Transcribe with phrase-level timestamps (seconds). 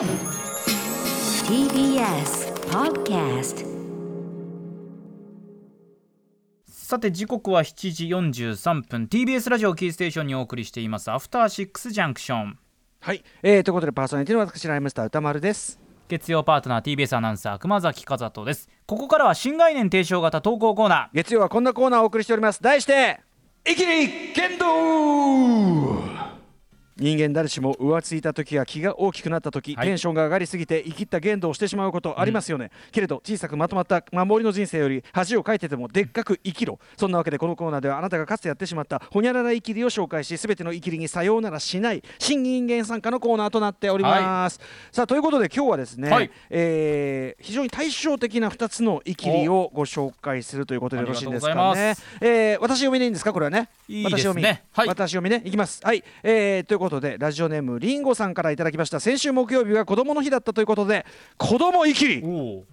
[0.00, 0.08] TBS
[2.70, 3.66] Podcast
[6.66, 9.04] さて時刻は7時43分。
[9.04, 11.10] TBS ラジオキーステーションにお送りしています。
[11.10, 12.58] アフターシックスジャンクション。
[13.00, 15.78] はい、えー、ということでパーソナリティの私ライムスター歌丸です。
[16.08, 18.70] 月曜パートナー TBS アナウンサー熊崎和人です。
[18.86, 22.62] ここからは新概念提唱型投稿コーナ月曜はこんなコーナーをお送りしております。
[22.62, 23.20] 題して
[23.68, 24.64] 「イキリ剣道」
[27.00, 29.86] 人間誰しも浮ついた時や気が大きくなった時、はい。
[29.86, 36.78] テンションが上がりすぎて生きった言動をしてしまうことありますよね、けれど小さくまとまった守りの人生より恥をかいててもでっかく生きろ。
[36.96, 44.60] そんなわけでこのコーナーではあなたがかつてやってしまったほにゃらら生きりを紹介し全ての生きりにさようならしない新人間参加のコーナーとなっております、
[44.92, 46.30] さあということで今日はですね、はい。
[46.50, 51.94] えー非常に対照的な2つの生きりをご紹介するということでよろしいんですかね？
[52.20, 53.32] えー私読みでいいんですか？
[53.32, 53.68] これはね。
[53.88, 54.18] いいですね。
[54.18, 54.44] 私読み。
[54.44, 54.88] はい。
[54.88, 55.42] 私読みね。
[55.44, 55.80] いきます。
[55.82, 58.98] はい、えーということでラジオネームりんごさんからいただきました。
[58.98, 62.64] 先週木曜日は子供の日だったということで子供生きり。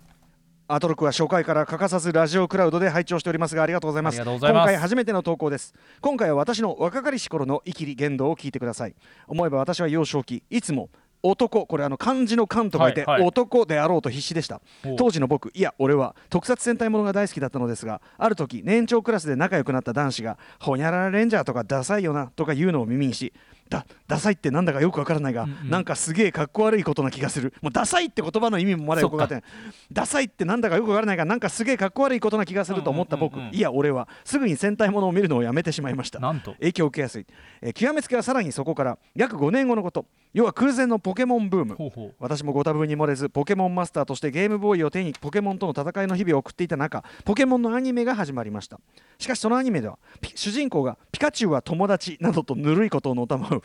[0.70, 4.22] アトロクは初回から欠かさずラジオクラウドで拝聴しておりますがありがとうございます。
[4.22, 5.74] 今回初めての投稿です。
[6.02, 8.96] 今回は私の若かりし頃の生きり言動を聞いてください。
[9.28, 10.90] 思えば私は幼少期いつも
[11.24, 13.28] 男これあの漢字の漢と書いて、はいはい。
[13.28, 14.60] 男であろうと必死でした。
[14.98, 23.32] 当時の僕いや俺は特撮戦隊ものが大好きだったのですがある時年長クラスで仲良くなった男子が「ほにゃららレンジャーとかダサいよな」とか言うのを耳にし
[23.70, 25.70] だダサいってなんだかよくわからないが、うんうん。
[25.70, 27.54] なんかすげえかっこ悪いことな気がする。
[27.62, 29.44] もうダサいって言葉の意味もまだよく分かってない
[29.92, 36.20] ダサいってなんだかよくわからないがなんかすげえかっこ悪いことな気がすると思った僕、いや俺はすぐに戦隊ものを見るのをやめてしまいました。
[36.20, 36.54] なんと。
[36.54, 37.26] 影響を受けやすい、
[37.62, 40.06] えー極めつけはさらにそこから約5年後のこと
[40.38, 41.74] 要は空前のポケモンブーム。
[41.74, 42.14] ほうほう。
[42.20, 48.80] 私もご多分に漏れずポケモンマスターとしてゲームボーイを手にポケモンとの戦いの日々を送っていた中ポケモンのアニメが始まりました。
[49.18, 53.64] しかしそのアニメではピ主人公がピカチュウは友達などとぬるいことをのたまう。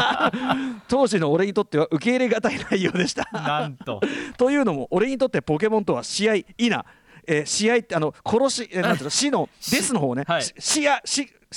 [0.88, 3.28] 当時の俺にとっては受け入れがたい内容でした。
[3.30, 4.00] なんと。
[4.38, 6.86] というのも俺にとってポケモンとは試合いな、
[7.26, 10.42] えー試合ってあの殺し、えーなんていうの死の デスの方ね、はい。
[10.42, 10.54] し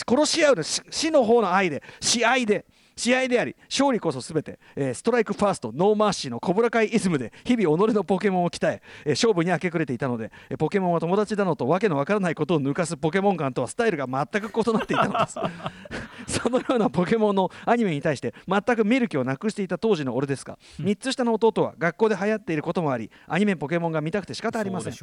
[0.05, 2.65] 殺し合うのし死の方の愛で試合で
[2.95, 15.39] 試合であり勝利こそ全て、えーストライクファーストノーマーシーのコブラ会イズムで日々己のポケモンを鍛ええー勝負に明け暮れていたので、えーポケモンは友達だのとわけのわからないことを抜かすポケモン感とはスタイルが全く異なっていたのです。
[16.41, 24.93] そのようなポケモンのアニメに対して全く見る気をなくしていた当時の俺ですが、3つ下の弟は学校で流行っていることもありアニメポケモンが見たくて仕方ありません。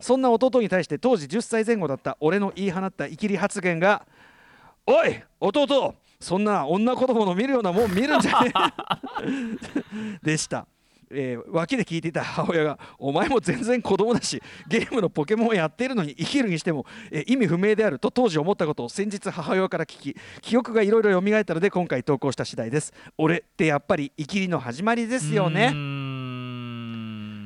[0.00, 4.06] そんな弟に対して当時10歳前後だった俺の言い放ったイキリ発言が
[4.86, 10.66] 「おい弟そんな女子供の見るようなもん見るんじゃねえ」 でした。
[11.12, 22.92] えー脇で聞いていた母親が「お前も全然子供だしゲームのポケモンをやっているのに生きるにしても、えー意味不明である」と当時思ったことを先日母親から聞き記憶がいろいろ蘇ったので今回投稿した次第です。
[23.18, 25.72] 俺ってやっぱり生きりの始まりですよね。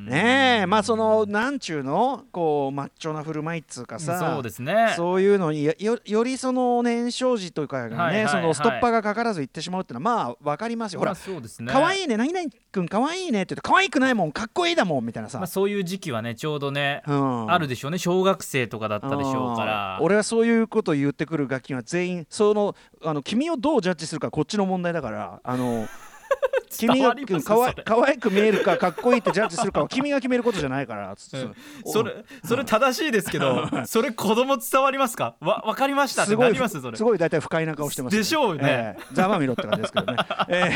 [0.05, 2.23] ねえまあそのなんちゅうの？
[2.31, 4.93] こうマッチョな振る舞いっつうかさそうですね。
[4.95, 8.31] そういうのによよよりその年少時とかがね、はいはいはい。
[8.31, 10.99] そのストッパーがかからず行ってしまうっていうのはまあ分かりますよ。
[10.99, 11.71] ほまあらそうですね。
[11.71, 17.51] 可愛いね何々君可愛いねって言って可愛くないもんかっこいいだもんみたいなさ、まあ、そういう時期はねちょうどね、うん。
[17.51, 17.97] あるでしょうね。
[17.97, 19.97] 小学生とかだったでしょうから。
[19.99, 20.05] うん。
[20.05, 25.87] 俺はそういうことを言ってくる楽器は全員そのあの君をどうジャッジするかこっちの問題だからあの
[26.69, 31.55] 君がかわそれ可愛く見えるかかっこいいってジャッジするかは君が決めることじゃないからつってうん。
[31.85, 35.35] それそれ正しいですけどそれ子供伝わりますか？
[35.39, 36.81] わ分かりましたってすごないります？
[36.81, 36.97] それ。
[36.97, 38.61] すごい大体不快な顔してます、でしょうね。
[38.63, 39.03] ええ。
[39.13, 40.17] ざまみろって感じですけどね。
[40.49, 40.71] え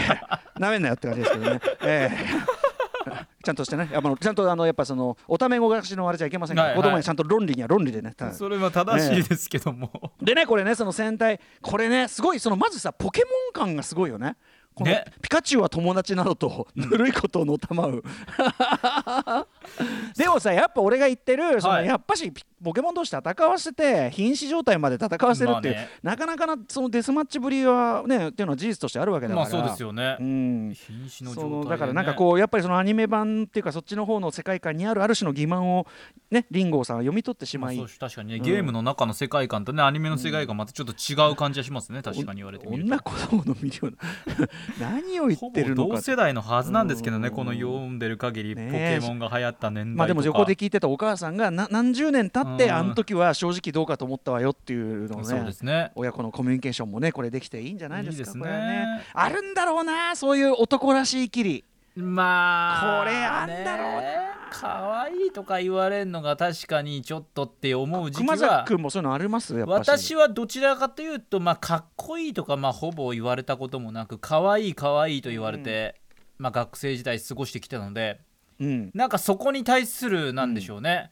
[0.57, 0.59] え。
[0.59, 1.61] なめんなよって感じですけどね。
[1.81, 2.69] ええ。
[3.43, 6.83] ちゃんとしてね、やっぱちゃんとあのやっぱそのおためごがしのあれじゃいけませんから、はいはい。
[6.83, 8.13] 子供にちゃんと論理には論理でね。
[8.15, 14.35] たそれは正しいですけども、でねこれねその戦隊これねすごいそのまずさポケモン感がすごいよね。
[14.75, 15.05] このね。
[15.21, 18.03] ピカチュウは友達などとぬるいことをのたまう。
[20.15, 21.85] でもさやっぱ俺が言ってるその、はい。
[21.85, 25.89] やっぱしピポケモン同士戦わせて瀕死状態まで戦わせるっていう、まあね。
[26.03, 29.41] なかなかなそのデスマッチぶりはねっていうのは事実としてあるわけだから。
[29.41, 30.73] まあそうですよね、うん。
[30.73, 35.87] 瀕死の状そ態で、ね、のだからなんかこうやっぱりそのアニメ版っていうかそっちの方の世界観にあるある種の欺瞞を
[36.31, 42.89] ねリンゴさんは読み取ってしまい、確かにね、ゲームの中の世界観とねアニメの世界観またちょっと違う感じがしますね、確かに言われてみると。
[42.89, 44.41] 女子供の見るよう
[44.81, 47.35] な何を言ってるのか同世代のはずなんですけどねうん。
[47.35, 49.97] この読んでる限り、ねポケモンが流行った年代とか。
[49.97, 52.71] まあでも横で聞いてたお母さんがな何十年経ってうん。
[52.71, 55.91] あの時は正直どうかと思ったわよっていうのねね。
[55.95, 58.45] 親子のコミュニケーションもねこれできていいんじゃないですかね。
[58.45, 59.03] ね。
[59.13, 61.63] あるんだろうなそういう男らしいきり。
[61.95, 64.01] まあこれあんだろうな。
[64.01, 69.55] ね可愛いとか言われるのが確かにちょっとって思う時期熊は崎君もそういうのあります？
[69.55, 69.87] やっぱし。
[69.87, 76.01] 私はどちらかというとまあかっこいいとかまあほぼ言われたこともなく可愛い可愛いと言われて、
[76.39, 78.21] まあ、学生時代過ごしてきたので
[78.59, 78.89] うん。
[78.95, 81.11] なんかそこに対するなんでしょうね、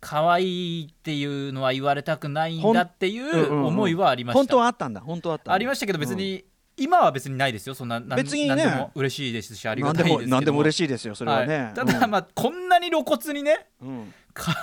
[0.00, 3.66] 可愛いっていうのは言われたくないんだっていうんうんううん。
[3.66, 5.00] 思いはありました、本当はあったんだ。
[5.00, 6.44] 本当はあったありましたけど別に、
[6.76, 7.74] 今は別にないですよ。
[7.74, 8.48] そんな別にね。
[8.48, 11.14] なんでも嬉しいですしあり何がたいです何でも嬉ししいですよ。
[11.14, 13.88] それはね、ただ、まあこんなに露骨にねうん。
[13.88, 14.54] うんか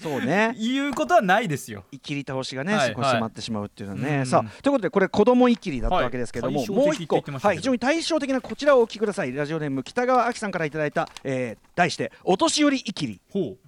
[0.00, 0.54] そうね。
[0.58, 1.84] 言うことはないですよ。
[1.90, 2.88] いきり倒しがね、はい。
[2.90, 6.70] そこに迫ってしまうっていうのはね、うんさあということでこれ子供いきりだったわけですけども、はい。
[6.70, 7.16] もう一個。
[7.16, 13.20] はい非常に対照的なこちらをお聞きくださいラジオネーム北川亜希さんからいただいた、えー題してお年寄りいきり。
[13.30, 13.58] ほう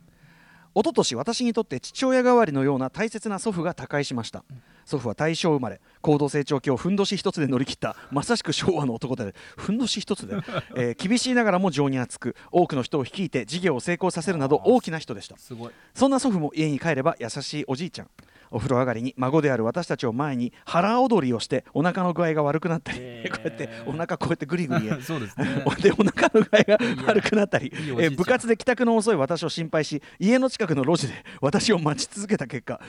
[0.79, 4.45] 一昨年私にとって父親代わりのような大切な祖父が他界しました。
[4.85, 10.37] 祖父は大正生まれ高度成長期をふんどし一つで乗り切ったまさしく昭和の男でふんどし一つで、
[10.77, 15.37] えー厳しいながらも情に厚く多くの人を率いて事業を成功させるなど大きな人でした。
[15.37, 15.73] すごい。
[15.95, 18.09] そんな祖父も家に帰れば優しいおじいちゃん
[18.50, 23.31] お風呂上がりに孫である私たちを前に腹踊りをしてお腹の具合が悪くなったり、へー。
[23.35, 24.89] こうやってお腹こうやってグリグリ。
[25.03, 25.65] そうですね。
[25.83, 27.69] でお腹の具合が悪くなったり。
[27.69, 32.81] いえー部活で帰宅の遅い私を心配し家の近くの路地で私を待ち続けた結果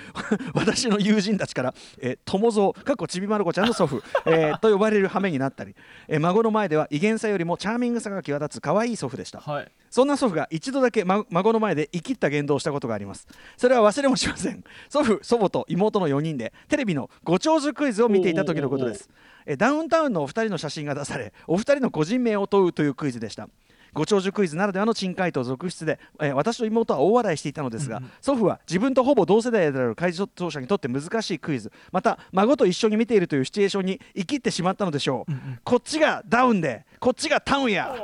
[0.53, 5.75] 私の友人たちから、えー、友蔵かっこちびまる子ちゃんの祖父、えーと呼ばれる羽目になったり、
[6.07, 9.39] えー孫の前では威厳さよりもチャーミングさが際立つ可愛い祖父でした。
[9.39, 13.27] はいそんな祖父が一度だけ、ま孫の前で生きった言動をしたことがあります。
[13.57, 14.63] それは忘れもしません。
[14.89, 19.09] 祖父祖母と妹の4人でテレビのご長寿クイズを見ていた時のことです。
[19.45, 23.49] えダウンタウンのお二人の写真が出されお二人の個人名を問うというクイズでした。
[23.93, 31.71] ご長寿クイズならではの珍回答続出で、えー私と妹は大笑いしていたのですが、祖父は自分とほぼ同世代である解答者にとって難しいクイズ。
[31.91, 35.31] また孫と一緒に見ているというシチュエーションに生きってしまったのでしょう、
[35.63, 37.95] こっちがダウンでこっちがタウンや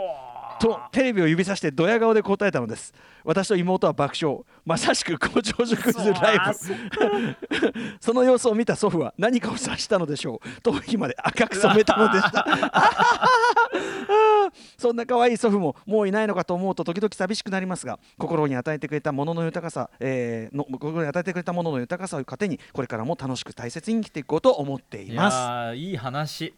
[0.59, 2.93] とテレビを指さしてドヤ顔で答えたのです。
[3.23, 4.41] 私と妹は爆笑。
[4.65, 6.45] まさしくご長寿クイズライブ。
[7.99, 10.61] その様子を見た祖父は何かを察したのでしょう。
[10.61, 12.45] 頭皮まで赤く染めたのでした。
[14.77, 26.53] そんな可愛い祖父ももういないのかと思うと時々寂しくなりますが心に与えてくれたものの豊かさ、えーの心に与えてくれたものの豊かさを糧にこれからも楽しく大切に生きていこうと思っていいますいい話。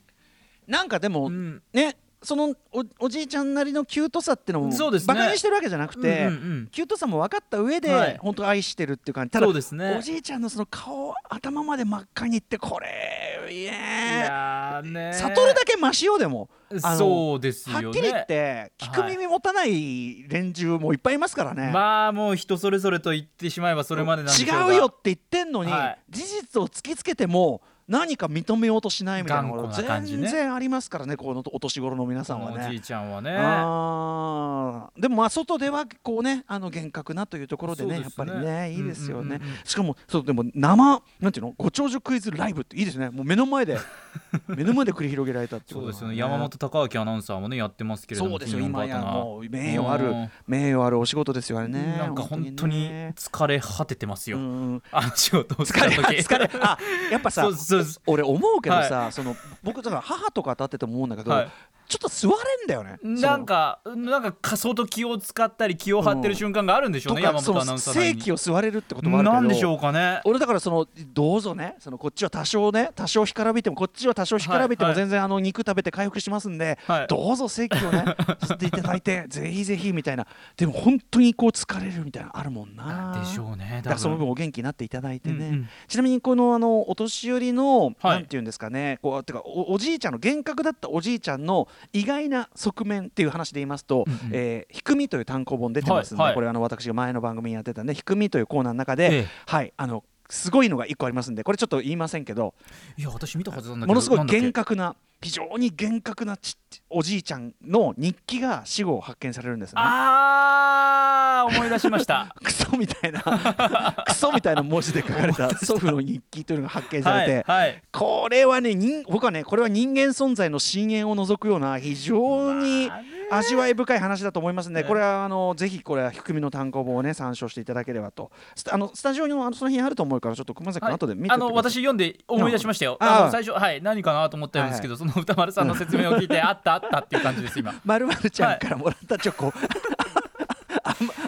[0.68, 1.62] なんかでも、うん。
[1.74, 5.14] ねそのおおじいちゃんなりのキュートさってのもそうですね。
[5.14, 6.68] バカにしてるわけじゃなくて、うんうんうん。
[6.72, 8.18] キュートさも分かった上で、はい。
[8.18, 9.32] 本当愛してるっていう感じ。
[9.32, 9.96] ただそうですね。
[10.00, 16.50] おじいちゃんのその顔頭まで真っ赤にいってこれいいやね悟るだけマシよでも
[16.98, 17.86] そうですよね。
[17.86, 24.74] はっきり言って聞く耳持たない連中もいっぱいいますからね、まあもう人それぞれと言ってしまえばそれまでなんでしょうが。
[24.74, 26.00] 違うよって言ってんのに、はい。
[26.10, 30.24] 事実を突きつけても何か認めようとしないみたいな頑の固な感じね。
[30.24, 32.66] 全然ありますからねこのお年頃の皆さんはね。
[32.68, 33.36] おじいちゃんはね。
[33.38, 35.02] あー。
[35.02, 38.02] でもまあ外ではこうねあの厳格なというところでねね。
[38.02, 39.56] やっぱりねいいですよね、うんうんうんうん。
[39.64, 43.10] しかもそうでも生なんていうのご長寿クイズライブっていいですね。
[43.10, 43.78] もう目の前で
[44.48, 45.94] 目の前で繰り広げられたってことがね。
[45.94, 46.34] そうですよね。
[46.34, 48.60] 山本隆明アナウンサーもねやってますけれどもそうですよ。
[48.60, 50.30] 今やもう名誉あるうん。
[50.46, 51.98] 名誉あるお仕事ですよね。
[51.98, 53.14] なんか本当にね。
[53.16, 56.78] 疲れ果ててますよ、うんあの仕事をし疲れた時疲れあ
[57.12, 57.48] やっぱさ
[58.06, 61.52] 俺思うけどさ、その僕だから母とか当たってても思うんだけど、はい
[61.88, 62.34] ちょっと座れ
[62.66, 62.98] んだよね。
[63.02, 69.34] なんかなんかか相当気を使ったり気を張ってる瞬間があるんでしょうね、とかその山本アナウンサー正規を座れるってこともあるけど。
[69.36, 70.22] なんでしょうかね。
[70.26, 71.76] 俺だからそのどうぞね。
[71.80, 77.08] そのこっちは多少ね多少干からびてもこっちは多少干からびても全然あの肉食べて回復しますんで、はい。
[77.08, 78.04] どうぞ正規をね
[78.44, 80.28] 吸っていただいてぜひぜひみたいな。
[80.58, 83.18] でも本当にこう疲れるみたいなのあるもんな。
[83.18, 85.70] でしょうねだからその多分分お元気になっていただいてね、うんうん。
[85.88, 88.18] ちなみにこのあのお年寄りの、はい。
[88.18, 94.20] なんていうんですかねこうてかおおじいちゃんの厳格だったおじいちゃんの意外な側面っていう話で言いますと「うんうん。
[94.34, 96.36] えーひくみ」という単行本出てますんで、はいはい。
[96.36, 99.28] これあの私が前の番組にやってたね「ひくみ」というコーナーの中で、ええ。
[99.46, 102.54] はいあのすごいのが1個ありますんでこれちょっと言いませんけど
[102.98, 106.58] いや私見たはずなんだけどものすごい厳格な非常に厳格なち
[106.90, 109.82] おじいちゃんの日記が死後発見されるんですね。
[109.84, 112.36] あー思い出しました。
[112.44, 113.22] クソみたいな
[114.06, 128.32] クソみたいな文字で書かれた祖父の日記というのが発見されて、はい、はい、これはね人僕はねこれは人間存在の深淵を除くような非常にまあね味わい深い話だと思いますので、ねこれはあのぜひこれは低みの単行本をね参照していただければと。
[128.56, 130.96] スタあのスタジオにもあのその辺あると思うからちょっと熊崎君はい。
[130.96, 132.98] 後で見てあの私読んで思い出しましたよ。
[133.00, 133.08] うん。
[133.08, 137.74] あの最初はい何かなと思ったんですけど、その歌丸さんの説明を聞いてあったあったっていう感じです今。
[137.84, 139.54] まるまるちゃんからもらったチョコ、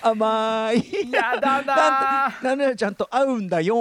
[0.02, 1.12] 甘い。
[1.12, 3.76] やだなななちゃんと合うんだよ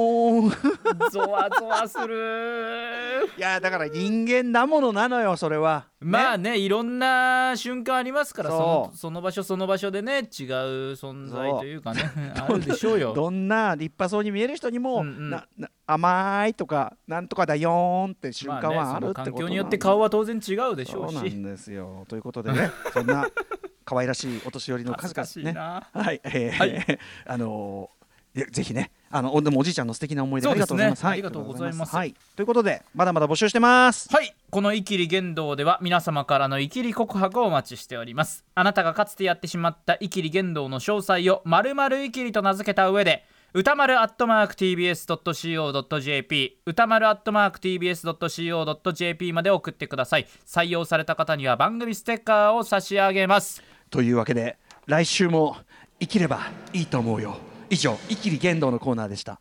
[1.10, 5.86] ゾワゾワするいやだから人間なものなのよそれは。
[6.00, 10.24] まあねいろんな瞬間ありますからそのその場所その場所でね違う
[10.94, 12.02] 存在というかね
[12.34, 13.14] あるでしょうよ。
[13.14, 15.30] どんな立派そうに見える人にも、うんうん。
[15.30, 22.06] なな甘いとかなんとかだよーんって瞬間はあるってことまあね、環境によって顔は当然違うでしょそううなしんですよ。
[22.08, 23.28] ということでね そんな
[23.84, 25.58] 可愛らしいお年寄りの恥数々ね。
[25.58, 26.98] はい、えーはい。
[27.24, 27.98] あのー
[28.50, 31.04] ぜひねあのでもおじいちゃんの素敵な思い出ありがとうございます。
[31.04, 31.12] はい。
[31.12, 31.96] ありがとうございます。
[31.96, 34.08] はい、ということでまだまだ募集してます。
[34.14, 34.34] はい。
[34.50, 38.44] この「イキリ言動」では皆様からのイキリ告白をお待ちしております。
[38.54, 43.24] あなたがかつてやってしまったイキリ言動の詳細をまるまるイキリと名付けた上で
[43.54, 50.26] 歌丸アットマーク TBS.CO.JP 歌丸アットマーク TBS.CO.JP まで送ってください。
[50.46, 53.62] 採用された方には番組ステッカーを差し上げます。
[53.90, 55.56] というわけで来週も
[55.98, 57.38] 生きればいいと思うよ
[57.70, 59.40] 以上「一気に言動」のコーナーでした。